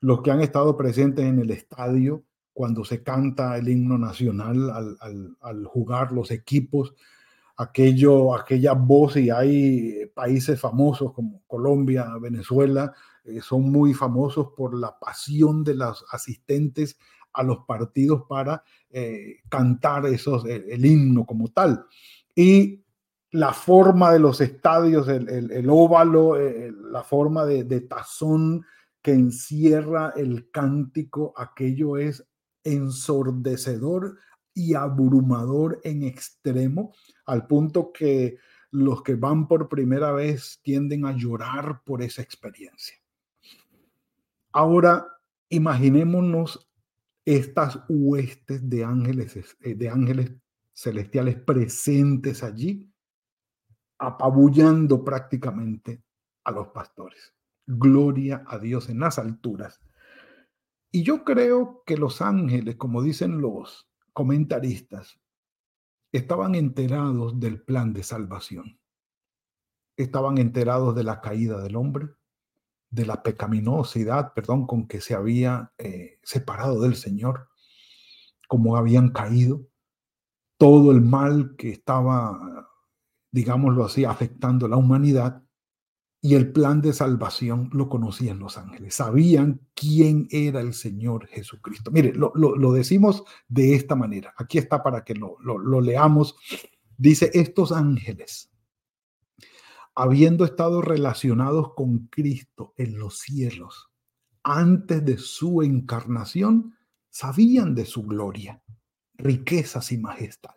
Los 0.00 0.20
que 0.20 0.32
han 0.32 0.40
estado 0.40 0.76
presentes 0.76 1.24
en 1.24 1.38
el 1.38 1.52
estadio 1.52 2.24
cuando 2.58 2.84
se 2.84 3.04
canta 3.04 3.56
el 3.56 3.68
himno 3.68 3.96
nacional 3.96 4.96
al, 5.40 5.64
jugar 5.66 6.10
los 6.10 6.32
equipos, 6.32 6.92
aquello, 7.56 8.34
aquella 8.34 8.72
voz 8.72 9.16
y 9.16 9.30
hay 9.30 10.06
países 10.12 10.60
famosos 10.60 11.12
como 11.12 11.40
Colombia, 11.46 12.08
Venezuela, 12.20 12.92
eh, 13.22 13.40
son 13.42 13.70
muy 13.70 13.94
famosos 13.94 14.48
por 14.56 14.74
la 14.76 14.98
pasión 14.98 15.62
de 15.62 15.76
los 15.76 16.04
asistentes 16.10 16.98
a 17.32 17.44
los 17.44 17.58
partidos 17.58 18.24
para 18.28 18.64
eh, 18.90 19.36
cantar 19.48 20.06
esos, 20.06 20.44
el, 20.44 20.84
himno 20.84 21.24
como 21.24 21.52
tal. 21.52 21.86
Y 22.34 22.82
la 23.30 23.52
forma 23.52 24.12
de 24.12 24.18
los 24.18 24.40
estadios, 24.40 25.06
el, 25.06 25.70
óvalo, 25.70 26.36
eh, 26.36 26.72
la 26.90 27.04
forma 27.04 27.46
de, 27.46 27.82
tazón 27.82 28.64
que 29.00 29.12
encierra 29.12 30.12
el 30.16 30.50
cántico, 30.50 31.32
aquello 31.36 31.96
es 31.98 32.27
ensordecedor 32.68 34.18
y 34.54 34.74
abrumador 34.74 35.80
en 35.84 36.02
extremo, 36.02 36.92
al 37.26 37.46
punto 37.46 37.92
que 37.92 38.38
los 38.70 39.02
que 39.02 39.14
van 39.14 39.48
por 39.48 39.68
primera 39.68 40.12
vez 40.12 40.60
tienden 40.62 41.06
a 41.06 41.12
llorar 41.12 41.82
por 41.84 42.02
esa 42.02 42.22
experiencia. 42.22 42.96
Ahora, 44.52 45.06
imaginémonos 45.48 46.68
estas 47.24 47.80
huestes 47.88 48.68
de 48.68 48.84
ángeles, 48.84 49.56
eh, 49.60 49.74
de 49.74 49.88
ángeles 49.88 50.32
celestiales 50.72 51.36
presentes 51.36 52.42
allí, 52.42 52.90
apabullando 53.98 55.04
prácticamente 55.04 56.02
a 56.44 56.52
los 56.52 56.68
pastores. 56.68 57.34
Gloria 57.66 58.44
a 58.46 58.58
Dios 58.58 58.88
en 58.88 59.00
las 59.00 59.18
alturas 59.18 59.80
y 60.90 61.02
yo 61.02 61.24
creo 61.24 61.82
que 61.84 61.96
los 61.96 62.22
ángeles, 62.22 62.76
como 62.76 63.02
dicen 63.02 63.40
los 63.40 63.88
comentaristas, 64.12 65.20
estaban 66.12 66.54
enterados 66.54 67.38
del 67.38 67.62
plan 67.62 67.92
de 67.92 68.02
salvación. 68.02 68.80
Estaban 69.96 70.38
enterados 70.38 70.94
de 70.94 71.04
la 71.04 71.20
caída 71.20 71.60
del 71.60 71.76
hombre, 71.76 72.08
de 72.90 73.04
la 73.04 73.22
pecaminosidad, 73.22 74.32
perdón, 74.32 74.66
con 74.66 74.86
que 74.86 75.00
se 75.00 75.14
había 75.14 75.72
eh, 75.76 76.18
separado 76.22 76.80
del 76.80 76.96
Señor, 76.96 77.48
como 78.46 78.76
habían 78.76 79.10
caído, 79.10 79.68
todo 80.56 80.90
el 80.90 81.02
mal 81.02 81.54
que 81.56 81.70
estaba, 81.70 82.68
digámoslo 83.30 83.84
así, 83.84 84.06
afectando 84.06 84.64
a 84.64 84.68
la 84.70 84.76
humanidad 84.76 85.42
y 86.20 86.34
el 86.34 86.50
plan 86.52 86.80
de 86.80 86.92
salvación 86.92 87.70
lo 87.72 87.88
conocían 87.88 88.40
los 88.40 88.58
ángeles, 88.58 88.94
sabían 88.94 89.60
quién 89.74 90.26
era 90.30 90.60
el 90.60 90.74
Señor 90.74 91.28
Jesucristo. 91.28 91.90
Mire, 91.90 92.12
lo, 92.14 92.72
decimos 92.72 93.24
de 93.48 93.74
esta 93.74 93.94
manera, 93.94 94.34
aquí 94.36 94.58
está 94.58 94.82
para 94.82 95.04
que 95.04 95.14
lo, 95.14 95.38
lo 95.40 95.80
leamos. 95.80 96.36
Dice, 96.96 97.30
estos 97.34 97.70
ángeles, 97.70 98.50
habiendo 99.94 100.44
estado 100.44 100.82
relacionados 100.82 101.74
con 101.74 102.08
Cristo 102.08 102.74
en 102.76 102.98
los 102.98 103.18
cielos 103.18 103.88
antes 104.42 105.04
de 105.04 105.18
su 105.18 105.62
encarnación, 105.62 106.74
sabían 107.10 107.74
de 107.74 107.84
su 107.84 108.02
gloria, 108.04 108.62
riquezas 109.14 109.92
y 109.92 109.98
majestad. 109.98 110.54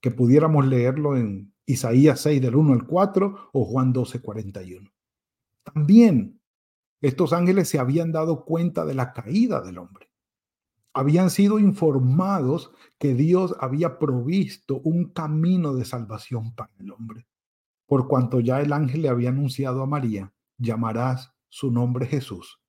Que 0.00 0.10
pudiéramos 0.10 0.66
leerlo 0.66 1.16
en 1.16 1.53
Isaías 1.66 2.20
6 2.20 2.42
del 2.42 2.56
1 2.56 2.72
al 2.72 2.86
4 2.86 3.50
o 3.52 3.64
Juan 3.64 3.92
12, 3.92 4.20
41. 4.20 4.90
También 5.62 6.40
estos 7.00 7.32
ángeles 7.32 7.68
se 7.68 7.78
habían 7.78 8.12
dado 8.12 8.44
cuenta 8.44 8.84
de 8.84 8.94
la 8.94 9.12
caída 9.12 9.60
del 9.60 9.78
hombre. 9.78 10.10
Habían 10.92 11.28
sido 11.28 11.58
informados 11.58 12.72
que 12.98 13.14
Dios 13.14 13.56
había 13.60 13.98
provisto 13.98 14.80
un 14.84 15.10
camino 15.10 15.74
de 15.74 15.84
salvación 15.84 16.54
para 16.54 16.72
el 16.78 16.92
hombre. 16.92 17.26
Por 17.86 18.08
cuanto 18.08 18.40
ya 18.40 18.60
el 18.60 18.72
ángel 18.72 19.02
le 19.02 19.08
había 19.08 19.30
anunciado 19.30 19.82
a 19.82 19.86
María, 19.86 20.32
llamarás 20.56 21.34
su 21.48 21.70
nombre 21.70 22.06
Jesús, 22.06 22.60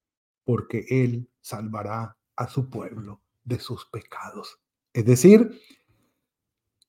porque 0.43 0.85
Él 0.89 1.29
salvará 1.41 2.17
a 2.35 2.49
su 2.49 2.69
pueblo 2.69 3.21
de 3.43 3.59
sus 3.59 3.85
pecados. 3.85 4.59
Es 4.91 5.05
decir, 5.05 5.61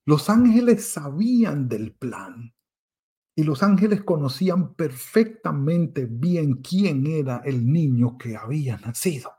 los 0.06 0.30
ángeles 0.30 0.88
sabían 0.88 1.68
del 1.68 1.92
plan 1.92 2.54
y 3.34 3.42
los 3.42 3.64
ángeles 3.64 4.04
conocían 4.04 4.74
perfectamente 4.74 6.06
bien 6.06 6.62
quién 6.62 7.06
era 7.08 7.42
el 7.44 7.70
niño 7.70 8.16
que 8.16 8.36
había 8.36 8.76
nacido. 8.78 9.32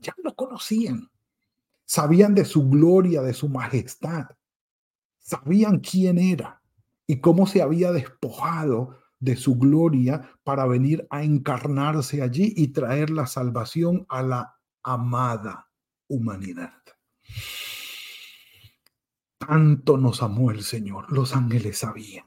Ya 0.00 0.14
lo 0.24 0.34
conocían. 0.34 1.10
Sabían 1.84 2.34
de 2.34 2.46
su 2.46 2.68
gloria, 2.68 3.20
de 3.20 3.34
su 3.34 3.48
majestad. 3.50 4.24
Sabían 5.18 5.80
quién 5.80 6.16
era 6.18 6.62
y 7.06 7.20
cómo 7.20 7.46
se 7.46 7.60
había 7.60 7.92
despojado 7.92 8.98
de 9.20 9.36
su 9.36 9.56
gloria 9.56 10.30
para 10.44 10.66
venir 10.66 11.06
a 11.10 11.22
encarnarse 11.22 12.22
allí 12.22 12.54
y 12.56 12.68
traer 12.68 13.10
la 13.10 13.26
salvación 13.26 14.06
a 14.08 14.22
la 14.22 14.56
amada 14.82 15.70
humanidad. 16.08 16.72
Tanto 19.38 19.98
nos 19.98 20.22
amó 20.22 20.50
el 20.50 20.62
Señor. 20.62 21.10
Los 21.12 21.34
ángeles 21.34 21.78
sabían 21.78 22.26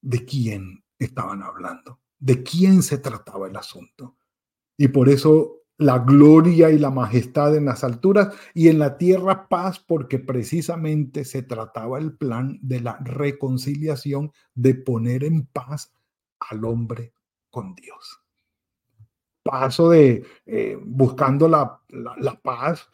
de 0.00 0.24
quién 0.24 0.84
estaban 0.98 1.42
hablando, 1.42 2.00
de 2.18 2.42
quién 2.42 2.82
se 2.82 2.98
trataba 2.98 3.48
el 3.48 3.56
asunto. 3.56 4.16
Y 4.76 4.88
por 4.88 5.08
eso 5.08 5.58
la 5.78 6.00
gloria 6.00 6.70
y 6.70 6.78
la 6.78 6.90
majestad 6.90 7.56
en 7.56 7.66
las 7.66 7.84
alturas 7.84 8.34
y 8.52 8.68
en 8.68 8.80
la 8.80 8.98
tierra 8.98 9.48
paz, 9.48 9.78
porque 9.78 10.18
precisamente 10.18 11.24
se 11.24 11.42
trataba 11.42 11.98
el 11.98 12.16
plan 12.16 12.58
de 12.62 12.80
la 12.80 12.98
reconciliación, 12.98 14.32
de 14.54 14.74
poner 14.74 15.24
en 15.24 15.46
paz 15.46 15.92
al 16.40 16.64
hombre 16.64 17.14
con 17.50 17.74
Dios. 17.74 18.20
Paso 19.44 19.90
de 19.90 20.24
eh, 20.46 20.76
buscando 20.84 21.48
la, 21.48 21.80
la 21.88 22.40
paz, 22.40 22.88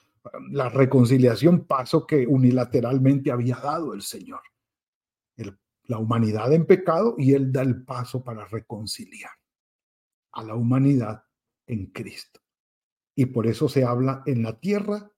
la 0.50 0.69
reconciliación, 0.69 1.66
paso 1.66 2.07
que 2.07 2.26
unilateralmente 2.26 3.31
había 3.31 3.57
dado 3.57 3.95
el 3.95 4.02
Señor. 4.02 4.40
la 5.87 5.99
humanidad 5.99 6.50
en 6.54 6.64
pecado 6.64 7.14
y 7.19 7.35
Él 7.35 7.52
da 7.52 7.61
el 7.61 7.85
paso 7.85 8.25
para 8.25 8.47
reconciliar 8.47 9.33
a 10.33 10.43
la 10.43 10.54
humanidad 10.54 11.25
en 11.66 11.87
Cristo. 11.88 12.40
Y 13.14 13.26
por 13.26 13.47
eso 13.47 13.69
se 13.69 13.85
habla 13.85 14.23
en 14.25 14.43
la 14.43 14.59
tierra 14.59 15.12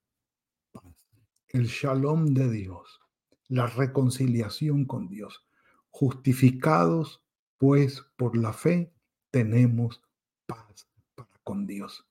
el 1.49 1.67
shalom 1.67 2.35
de 2.35 2.51
Dios, 2.51 3.01
la 3.49 3.69
reconciliación 3.69 4.87
con 4.87 5.09
Dios. 5.09 5.47
Justificados, 5.91 7.25
pues, 7.59 8.03
por 8.17 8.37
la 8.37 8.53
fe, 8.53 8.93
tenemos 9.31 10.03
paz 10.47 10.89
para 11.15 11.31
con 11.45 11.67
Dios. 11.67 12.07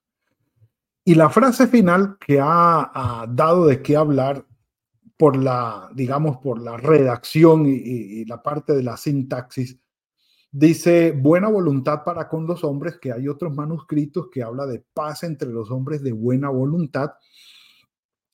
Y 1.08 1.14
la 1.14 1.30
frase 1.30 1.68
final 1.68 2.18
que 2.20 2.40
ha, 2.42 3.28
dado 3.30 3.68
de 3.68 3.84
qué 3.84 3.96
hablar 3.96 4.44
por 5.18 5.38
la, 5.38 5.88
digamos, 5.94 6.38
por 6.38 6.60
la 6.60 6.78
redacción 6.78 7.68
y, 7.68 8.26
la 8.26 8.42
parte 8.42 8.74
de 8.74 8.82
la 8.82 8.98
sintaxis, 8.98 9.80
dice 10.52 11.12
buena 11.12 11.48
voluntad 11.48 12.04
para 12.04 12.28
con 12.28 12.48
los 12.48 12.64
hombres, 12.64 12.98
que 13.00 13.12
hay 13.12 13.28
otros 13.28 13.54
manuscritos 13.56 14.30
que 14.32 14.42
habla 14.42 14.66
de 14.66 14.84
paz 14.96 15.22
entre 15.22 15.50
los 15.50 15.70
hombres 15.70 16.02
de 16.02 16.12
buena 16.12 16.50
voluntad. 16.50 17.12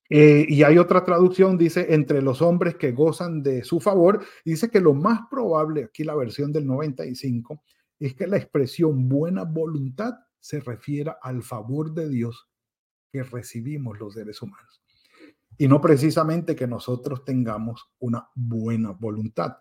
Eh, 0.09 0.45
y 0.47 0.63
hay 0.63 0.77
otra 0.77 1.03
traducción, 1.03 1.57
dice, 1.57 1.93
entre 1.93 2.21
los 2.21 2.41
hombres 2.41 2.75
que 2.75 2.93
gozan 2.93 3.43
de 3.43 3.65
su 3.65 3.81
favor. 3.81 4.23
Dice 4.45 4.69
que 4.69 4.79
lo 4.79 4.93
más 4.93 5.19
probable, 5.29 5.83
aquí 5.83 6.05
la 6.05 6.15
versión 6.15 6.53
del 6.53 6.65
95, 6.67 7.63
es 7.99 8.15
que 8.15 8.27
la 8.27 8.37
expresión 8.37 9.09
buena 9.09 9.43
voluntad 9.43 10.13
se 10.39 10.61
refiera 10.61 11.17
al 11.21 11.43
favor 11.43 11.93
de 11.93 12.07
Dios 12.07 12.47
que 13.11 13.23
recibimos 13.23 13.99
los 13.99 14.13
seres 14.13 14.41
humanos. 14.41 14.81
Y 15.57 15.67
no 15.67 15.81
precisamente 15.81 16.55
que 16.55 16.67
nosotros 16.67 17.23
tengamos 17.25 17.91
una 17.99 18.29
buena 18.35 18.91
voluntad, 18.91 19.57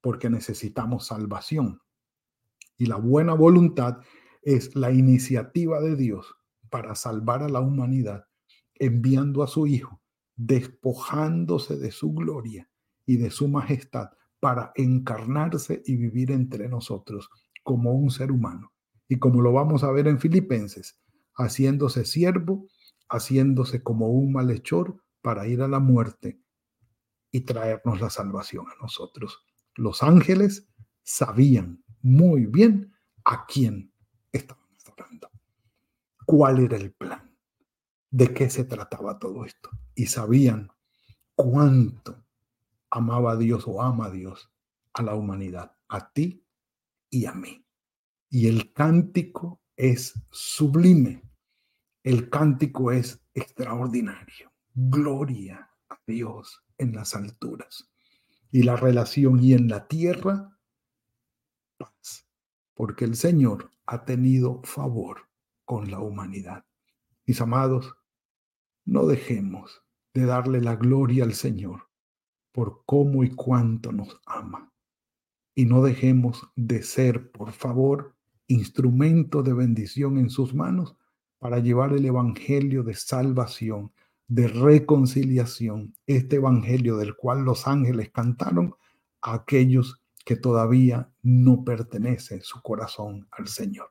porque 0.00 0.30
necesitamos 0.30 1.06
salvación. 1.06 1.80
Y 2.76 2.86
la 2.86 2.96
buena 2.96 3.34
voluntad 3.34 3.98
es 4.42 4.74
la 4.74 4.90
iniciativa 4.90 5.80
de 5.80 5.96
Dios 5.96 6.34
para 6.70 6.94
salvar 6.94 7.42
a 7.42 7.48
la 7.48 7.60
humanidad, 7.60 8.26
enviando 8.74 9.42
a 9.42 9.46
su 9.46 9.66
Hijo, 9.66 10.00
despojándose 10.36 11.76
de 11.76 11.92
su 11.92 12.12
gloria 12.12 12.70
y 13.04 13.18
de 13.18 13.30
su 13.30 13.48
majestad 13.48 14.10
para 14.40 14.72
encarnarse 14.74 15.82
y 15.84 15.96
vivir 15.96 16.30
entre 16.30 16.68
nosotros 16.68 17.28
como 17.62 17.92
un 17.92 18.10
ser 18.10 18.32
humano. 18.32 18.72
Y 19.06 19.18
como 19.18 19.42
lo 19.42 19.52
vamos 19.52 19.84
a 19.84 19.90
ver 19.90 20.08
en 20.08 20.18
Filipenses, 20.18 20.98
haciéndose 21.40 22.04
siervo, 22.04 22.68
haciéndose 23.08 23.82
como 23.82 24.08
un 24.08 24.32
malhechor 24.32 25.02
para 25.22 25.46
ir 25.46 25.62
a 25.62 25.68
la 25.68 25.80
muerte 25.80 26.40
y 27.30 27.42
traernos 27.42 28.00
la 28.00 28.10
salvación 28.10 28.66
a 28.68 28.82
nosotros. 28.82 29.44
Los 29.74 30.02
ángeles 30.02 30.68
sabían 31.02 31.84
muy 32.02 32.46
bien 32.46 32.92
a 33.24 33.46
quién 33.46 33.92
estaban 34.32 34.64
adorando, 34.84 35.30
cuál 36.24 36.60
era 36.60 36.76
el 36.76 36.92
plan, 36.92 37.36
de 38.10 38.32
qué 38.32 38.50
se 38.50 38.64
trataba 38.64 39.18
todo 39.18 39.44
esto. 39.44 39.70
Y 39.94 40.06
sabían 40.06 40.70
cuánto 41.34 42.24
amaba 42.90 43.36
Dios 43.36 43.64
o 43.66 43.82
ama 43.82 44.10
Dios 44.10 44.50
a 44.92 45.02
la 45.02 45.14
humanidad, 45.14 45.76
a 45.88 46.12
ti 46.12 46.44
y 47.10 47.26
a 47.26 47.32
mí. 47.32 47.64
Y 48.28 48.48
el 48.48 48.72
cántico 48.72 49.60
es 49.76 50.14
sublime 50.30 51.29
el 52.02 52.30
cántico 52.30 52.92
es 52.92 53.20
extraordinario. 53.34 54.52
Gloria 54.74 55.70
a 55.88 55.98
Dios 56.06 56.64
en 56.78 56.94
las 56.94 57.14
alturas. 57.14 57.90
Y 58.50 58.62
la 58.62 58.76
relación 58.76 59.38
y 59.40 59.52
en 59.52 59.68
la 59.68 59.86
tierra, 59.86 60.58
paz. 61.76 62.26
Porque 62.74 63.04
el 63.04 63.16
Señor 63.16 63.70
ha 63.86 64.04
tenido 64.04 64.62
favor 64.64 65.28
con 65.64 65.90
la 65.90 66.00
humanidad. 66.00 66.64
Mis 67.26 67.40
amados, 67.40 67.94
no 68.84 69.06
dejemos 69.06 69.82
de 70.14 70.24
darle 70.24 70.60
la 70.60 70.76
gloria 70.76 71.24
al 71.24 71.34
Señor 71.34 71.88
por 72.52 72.82
cómo 72.86 73.22
y 73.22 73.30
cuánto 73.30 73.92
nos 73.92 74.20
ama. 74.26 74.72
Y 75.54 75.66
no 75.66 75.82
dejemos 75.82 76.48
de 76.56 76.82
ser, 76.82 77.30
por 77.30 77.52
favor, 77.52 78.16
instrumento 78.48 79.42
de 79.42 79.52
bendición 79.52 80.18
en 80.18 80.30
sus 80.30 80.54
manos 80.54 80.96
para 81.40 81.58
llevar 81.58 81.94
el 81.94 82.04
Evangelio 82.04 82.84
de 82.84 82.94
salvación, 82.94 83.92
de 84.28 84.46
reconciliación, 84.46 85.94
este 86.06 86.36
Evangelio 86.36 86.98
del 86.98 87.16
cual 87.16 87.42
los 87.42 87.66
ángeles 87.66 88.10
cantaron 88.10 88.76
a 89.22 89.34
aquellos 89.34 90.00
que 90.24 90.36
todavía 90.36 91.10
no 91.22 91.64
pertenece 91.64 92.40
su 92.42 92.62
corazón 92.62 93.26
al 93.32 93.48
Señor. 93.48 93.88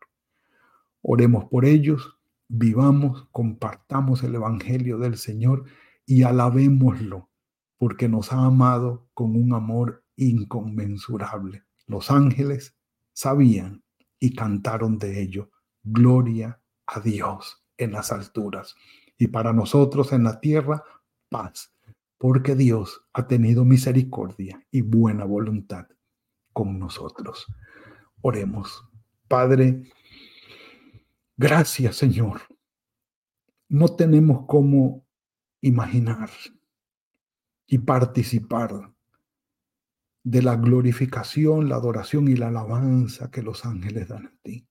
Oremos 1.01 1.45
por 1.45 1.65
ellos, 1.65 2.17
vivamos, 2.47 3.27
compartamos 3.31 4.23
el 4.23 4.35
Evangelio 4.35 4.99
del 4.99 5.17
Señor 5.17 5.65
y 6.05 6.23
alabémoslo, 6.23 7.29
porque 7.77 8.07
nos 8.07 8.31
ha 8.31 8.45
amado 8.45 9.07
con 9.15 9.35
un 9.35 9.53
amor 9.53 10.03
inconmensurable. 10.15 11.63
Los 11.87 12.11
ángeles 12.11 12.75
sabían 13.11 13.83
y 14.19 14.35
cantaron 14.35 14.99
de 14.99 15.21
ello. 15.21 15.49
Gloria 15.83 16.58
a 16.89 16.99
Dios 16.99 17.63
en 17.77 17.91
las 17.91 18.11
alturas 18.11 18.75
y 19.17 19.27
para 19.27 19.53
nosotros 19.53 20.11
en 20.13 20.23
la 20.23 20.39
tierra 20.39 20.83
paz, 21.29 21.73
porque 22.17 22.55
Dios 22.55 23.01
ha 23.13 23.27
tenido 23.27 23.65
misericordia 23.65 24.65
y 24.71 24.81
buena 24.81 25.25
voluntad 25.25 25.87
con 26.53 26.79
nosotros. 26.79 27.45
Oremos. 28.21 28.85
Padre, 29.27 29.83
gracias 31.37 31.95
Señor. 31.95 32.41
No 33.67 33.95
tenemos 33.95 34.45
cómo 34.47 35.05
imaginar 35.61 36.29
y 37.67 37.77
participar 37.77 38.91
de 40.23 40.41
la 40.41 40.55
glorificación, 40.55 41.69
la 41.69 41.75
adoración 41.75 42.27
y 42.27 42.35
la 42.35 42.47
alabanza 42.47 43.29
que 43.29 43.43
los 43.43 43.65
ángeles 43.65 44.07
dan 44.07 44.27
a 44.27 44.33
ti. 44.41 44.68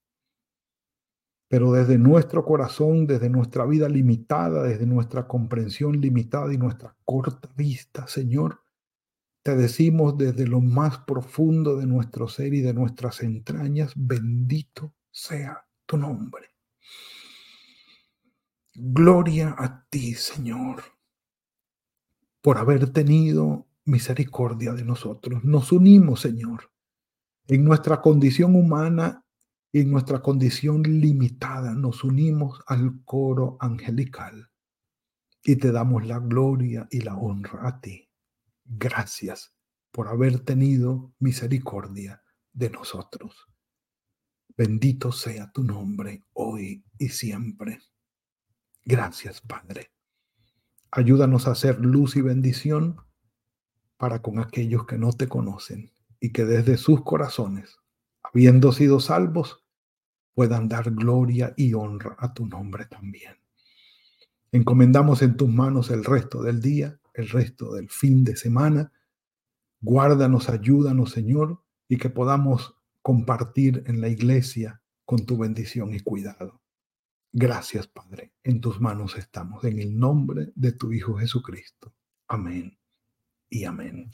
Pero 1.49 1.73
desde 1.73 1.97
nuestro 1.97 2.45
corazón, 2.45 3.07
desde 3.07 3.31
nuestra 3.31 3.65
vida 3.65 3.89
limitada, 3.89 4.63
desde 4.63 4.87
nuestra 4.87 5.27
comprensión 5.27 6.01
limitada 6.01 6.53
y 6.53 6.59
nuestra 6.59 6.95
corta 7.05 7.49
vista, 7.57 8.07
Señor, 8.07 8.61
te 9.43 9.57
decimos 9.57 10.19
desde 10.19 10.47
lo 10.47 10.61
más 10.61 10.99
profundo 10.99 11.79
de 11.79 11.87
nuestro 11.87 12.29
ser 12.29 12.53
y 12.53 12.61
de 12.61 12.75
nuestras 12.75 13.23
entrañas, 13.23 13.93
bendito 13.97 14.93
sea 15.11 15.67
tu 15.87 15.97
nombre. 15.97 16.49
Gloria 18.75 19.57
a 19.59 19.87
ti, 19.89 20.15
Señor, 20.15 20.83
por 22.43 22.59
haber 22.59 22.91
tenido 22.91 23.67
misericordia 23.87 24.75
de 24.75 24.85
nosotros. 24.85 25.43
Nos 25.45 25.73
unimos, 25.73 26.21
Señor, 26.21 26.71
en 27.49 27.65
nuestra 27.65 28.03
condición 28.03 28.55
humana 28.55 29.25
y 29.73 29.81
en 29.81 29.91
nuestra 29.91 30.21
condición 30.21 30.83
limitada 30.83 31.75
nos 31.75 32.05
unimos 32.05 32.63
al 32.67 33.03
coro 33.05 33.57
angelical 33.61 34.51
y 35.43 35.57
te 35.57 35.73
damos 35.73 36.07
la 36.07 36.19
gloria 36.19 36.89
y 36.91 37.01
la 37.01 37.17
honra 37.17 37.69
a 37.69 37.81
ti. 37.81 38.09
Gracias 38.65 39.55
por 39.91 40.09
haber 40.09 40.41
tenido 40.41 41.13
misericordia 41.19 42.23
de 42.53 42.71
nosotros. 42.71 43.47
Bendito 44.57 45.13
sea 45.13 45.51
tu 45.53 45.63
nombre 45.63 46.25
hoy 46.33 46.85
y 46.99 47.11
siempre. 47.11 47.81
Gracias, 48.85 49.41
Padre. 49.41 49.93
Ayúdanos 50.91 51.47
a 51.47 51.53
hacer 51.53 51.79
luz 51.79 52.17
y 52.17 52.23
bendición 52.23 52.97
para 53.99 54.23
con 54.23 54.39
aquellos 54.39 54.87
que 54.87 54.99
no 54.99 55.13
te 55.13 55.29
conocen 55.29 55.93
y 56.21 56.33
que 56.33 56.45
desde 56.45 56.77
sus 56.77 57.03
corazones, 57.05 57.79
habiendo 58.33 58.73
sido 58.73 59.01
salvos, 59.01 59.65
puedan 60.35 60.69
dar 60.69 60.91
gloria 60.91 61.55
y 61.57 61.75
honra 61.75 62.17
a 62.19 62.33
tu 62.33 62.47
nombre 62.47 62.87
también. 62.87 63.35
Encomendamos 64.53 65.23
en 65.23 65.37
tus 65.37 65.49
manos 65.49 65.91
el 65.91 66.05
resto 66.05 66.43
del 66.43 66.61
día, 66.61 66.99
el 67.15 67.29
resto 67.29 67.75
del 67.75 67.91
fin 67.91 68.25
de 68.25 68.37
semana. 68.37 68.93
Guárdanos, 69.81 70.49
ayúdanos, 70.49 71.11
Señor, 71.11 71.63
y 71.89 71.99
que 71.99 72.11
podamos 72.11 72.77
compartir 73.03 73.83
en 73.87 74.01
la 74.01 74.09
iglesia 74.09 74.83
con 75.05 75.27
tu 75.27 75.39
bendición 75.39 75.95
y 75.95 76.01
cuidado. 76.01 76.61
Gracias, 77.33 77.87
Padre. 77.87 78.33
En 78.43 78.61
tus 78.61 78.81
manos 78.81 79.17
estamos, 79.17 79.65
en 79.65 79.79
el 79.79 79.99
nombre 79.99 80.53
de 80.55 80.73
tu 80.73 80.93
Hijo 80.93 81.19
Jesucristo. 81.19 81.95
Amén 82.27 82.79
y 83.51 83.65
amén. 83.65 84.11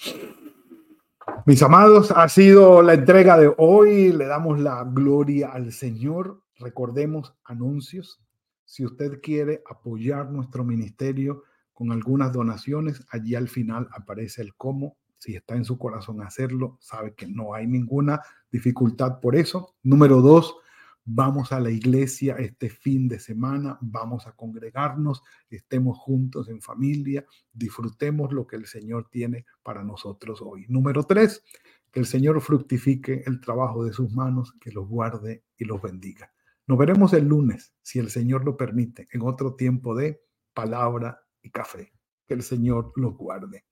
Mis 1.46 1.62
amados, 1.62 2.11
ha 2.11 2.26
sido 2.30 2.80
la 2.80 2.94
entrega 2.94 3.37
de 3.37 3.52
hoy. 3.59 4.12
Le 4.12 4.24
damos 4.24 4.59
la 4.59 4.83
gloria 4.83 5.50
al 5.52 5.72
Señor. 5.72 6.40
Recordemos 6.59 7.35
anuncios. 7.44 8.18
Si 8.64 8.83
usted 8.83 9.20
quiere 9.20 9.62
apoyar 9.68 10.30
nuestro 10.30 10.64
ministerio 10.64 11.42
con 11.74 11.92
algunas 11.92 12.33
donaciones, 12.33 13.04
allí 13.11 13.35
al 13.35 13.48
final 13.48 13.90
aparece 13.92 14.40
el 14.40 14.54
cómo. 14.54 14.96
Si 15.18 15.37
está 15.37 15.54
en 15.54 15.66
su 15.66 15.76
corazón 15.76 16.22
hacerlo, 16.22 16.78
sabe 16.80 17.12
que 17.14 17.26
no 17.26 17.52
hay 17.52 17.66
ninguna 17.66 18.22
dificultad 18.50 19.20
por 19.20 19.37
eso. 19.37 19.74
Número 19.83 20.22
dos, 20.22 20.57
vamos 21.05 21.53
a 21.53 21.61
la 21.61 21.71
iglesia 21.71 22.37
este 22.37 22.71
fin 22.71 23.09
de 23.09 23.19
semana, 23.19 23.79
vamos 23.81 24.27
a 24.27 24.33
congregarnos, 24.33 25.23
estemos 25.51 25.99
juntos 25.99 26.49
en 26.49 26.61
familia, 26.61 27.25
disfrutemos 27.53 28.33
lo 28.33 28.47
que 28.47 28.57
el 28.57 28.67
Señor 28.67 29.09
tiene 29.11 29.45
para 29.62 29.85
nosotros 29.85 30.40
hoy. 30.43 30.67
Número 30.69 31.05
tres, 31.05 31.43
que 31.90 32.01
el 32.01 32.07
Señor 32.07 32.40
fructifique 32.40 33.23
el 33.27 33.40
trabajo 33.40 33.85
de 33.85 33.93
sus 33.93 34.12
manos, 34.12 34.55
que 34.61 34.73
los 34.73 34.88
guarde 34.88 35.45
y 35.57 35.64
los 35.64 35.81
bendiga. 35.81 36.33
Nos 36.67 36.79
veremos 36.79 37.12
el 37.12 37.27
lunes, 37.27 37.75
si 37.83 37.99
el 37.99 38.11
Señor 38.11 38.45
lo 38.45 38.57
permite, 38.57 39.07
en 39.12 39.23
otro 39.23 39.55
tiempo 39.55 39.95
de 39.95 40.23
palabra 40.55 41.21
y 41.43 41.51
café. 41.51 41.93
Que 42.27 42.35
el 42.35 42.43
Señor 42.43 42.93
los 42.97 43.17
guarde. 43.19 43.67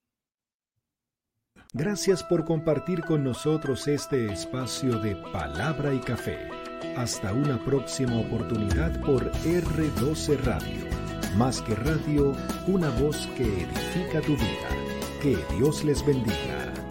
Gracias 1.72 2.22
por 2.22 2.44
compartir 2.44 3.02
con 3.02 3.24
nosotros 3.24 3.88
este 3.88 4.30
espacio 4.30 4.98
de 4.98 5.16
palabra 5.32 5.94
y 5.94 6.00
café. 6.00 6.61
Hasta 6.96 7.32
una 7.32 7.58
próxima 7.64 8.18
oportunidad 8.18 9.00
por 9.00 9.30
R12 9.32 10.38
Radio. 10.44 10.86
Más 11.36 11.62
que 11.62 11.74
radio, 11.74 12.32
una 12.66 12.90
voz 12.90 13.26
que 13.36 13.44
edifica 13.44 14.20
tu 14.20 14.32
vida. 14.36 14.68
Que 15.22 15.38
Dios 15.56 15.84
les 15.84 16.04
bendiga. 16.04 16.81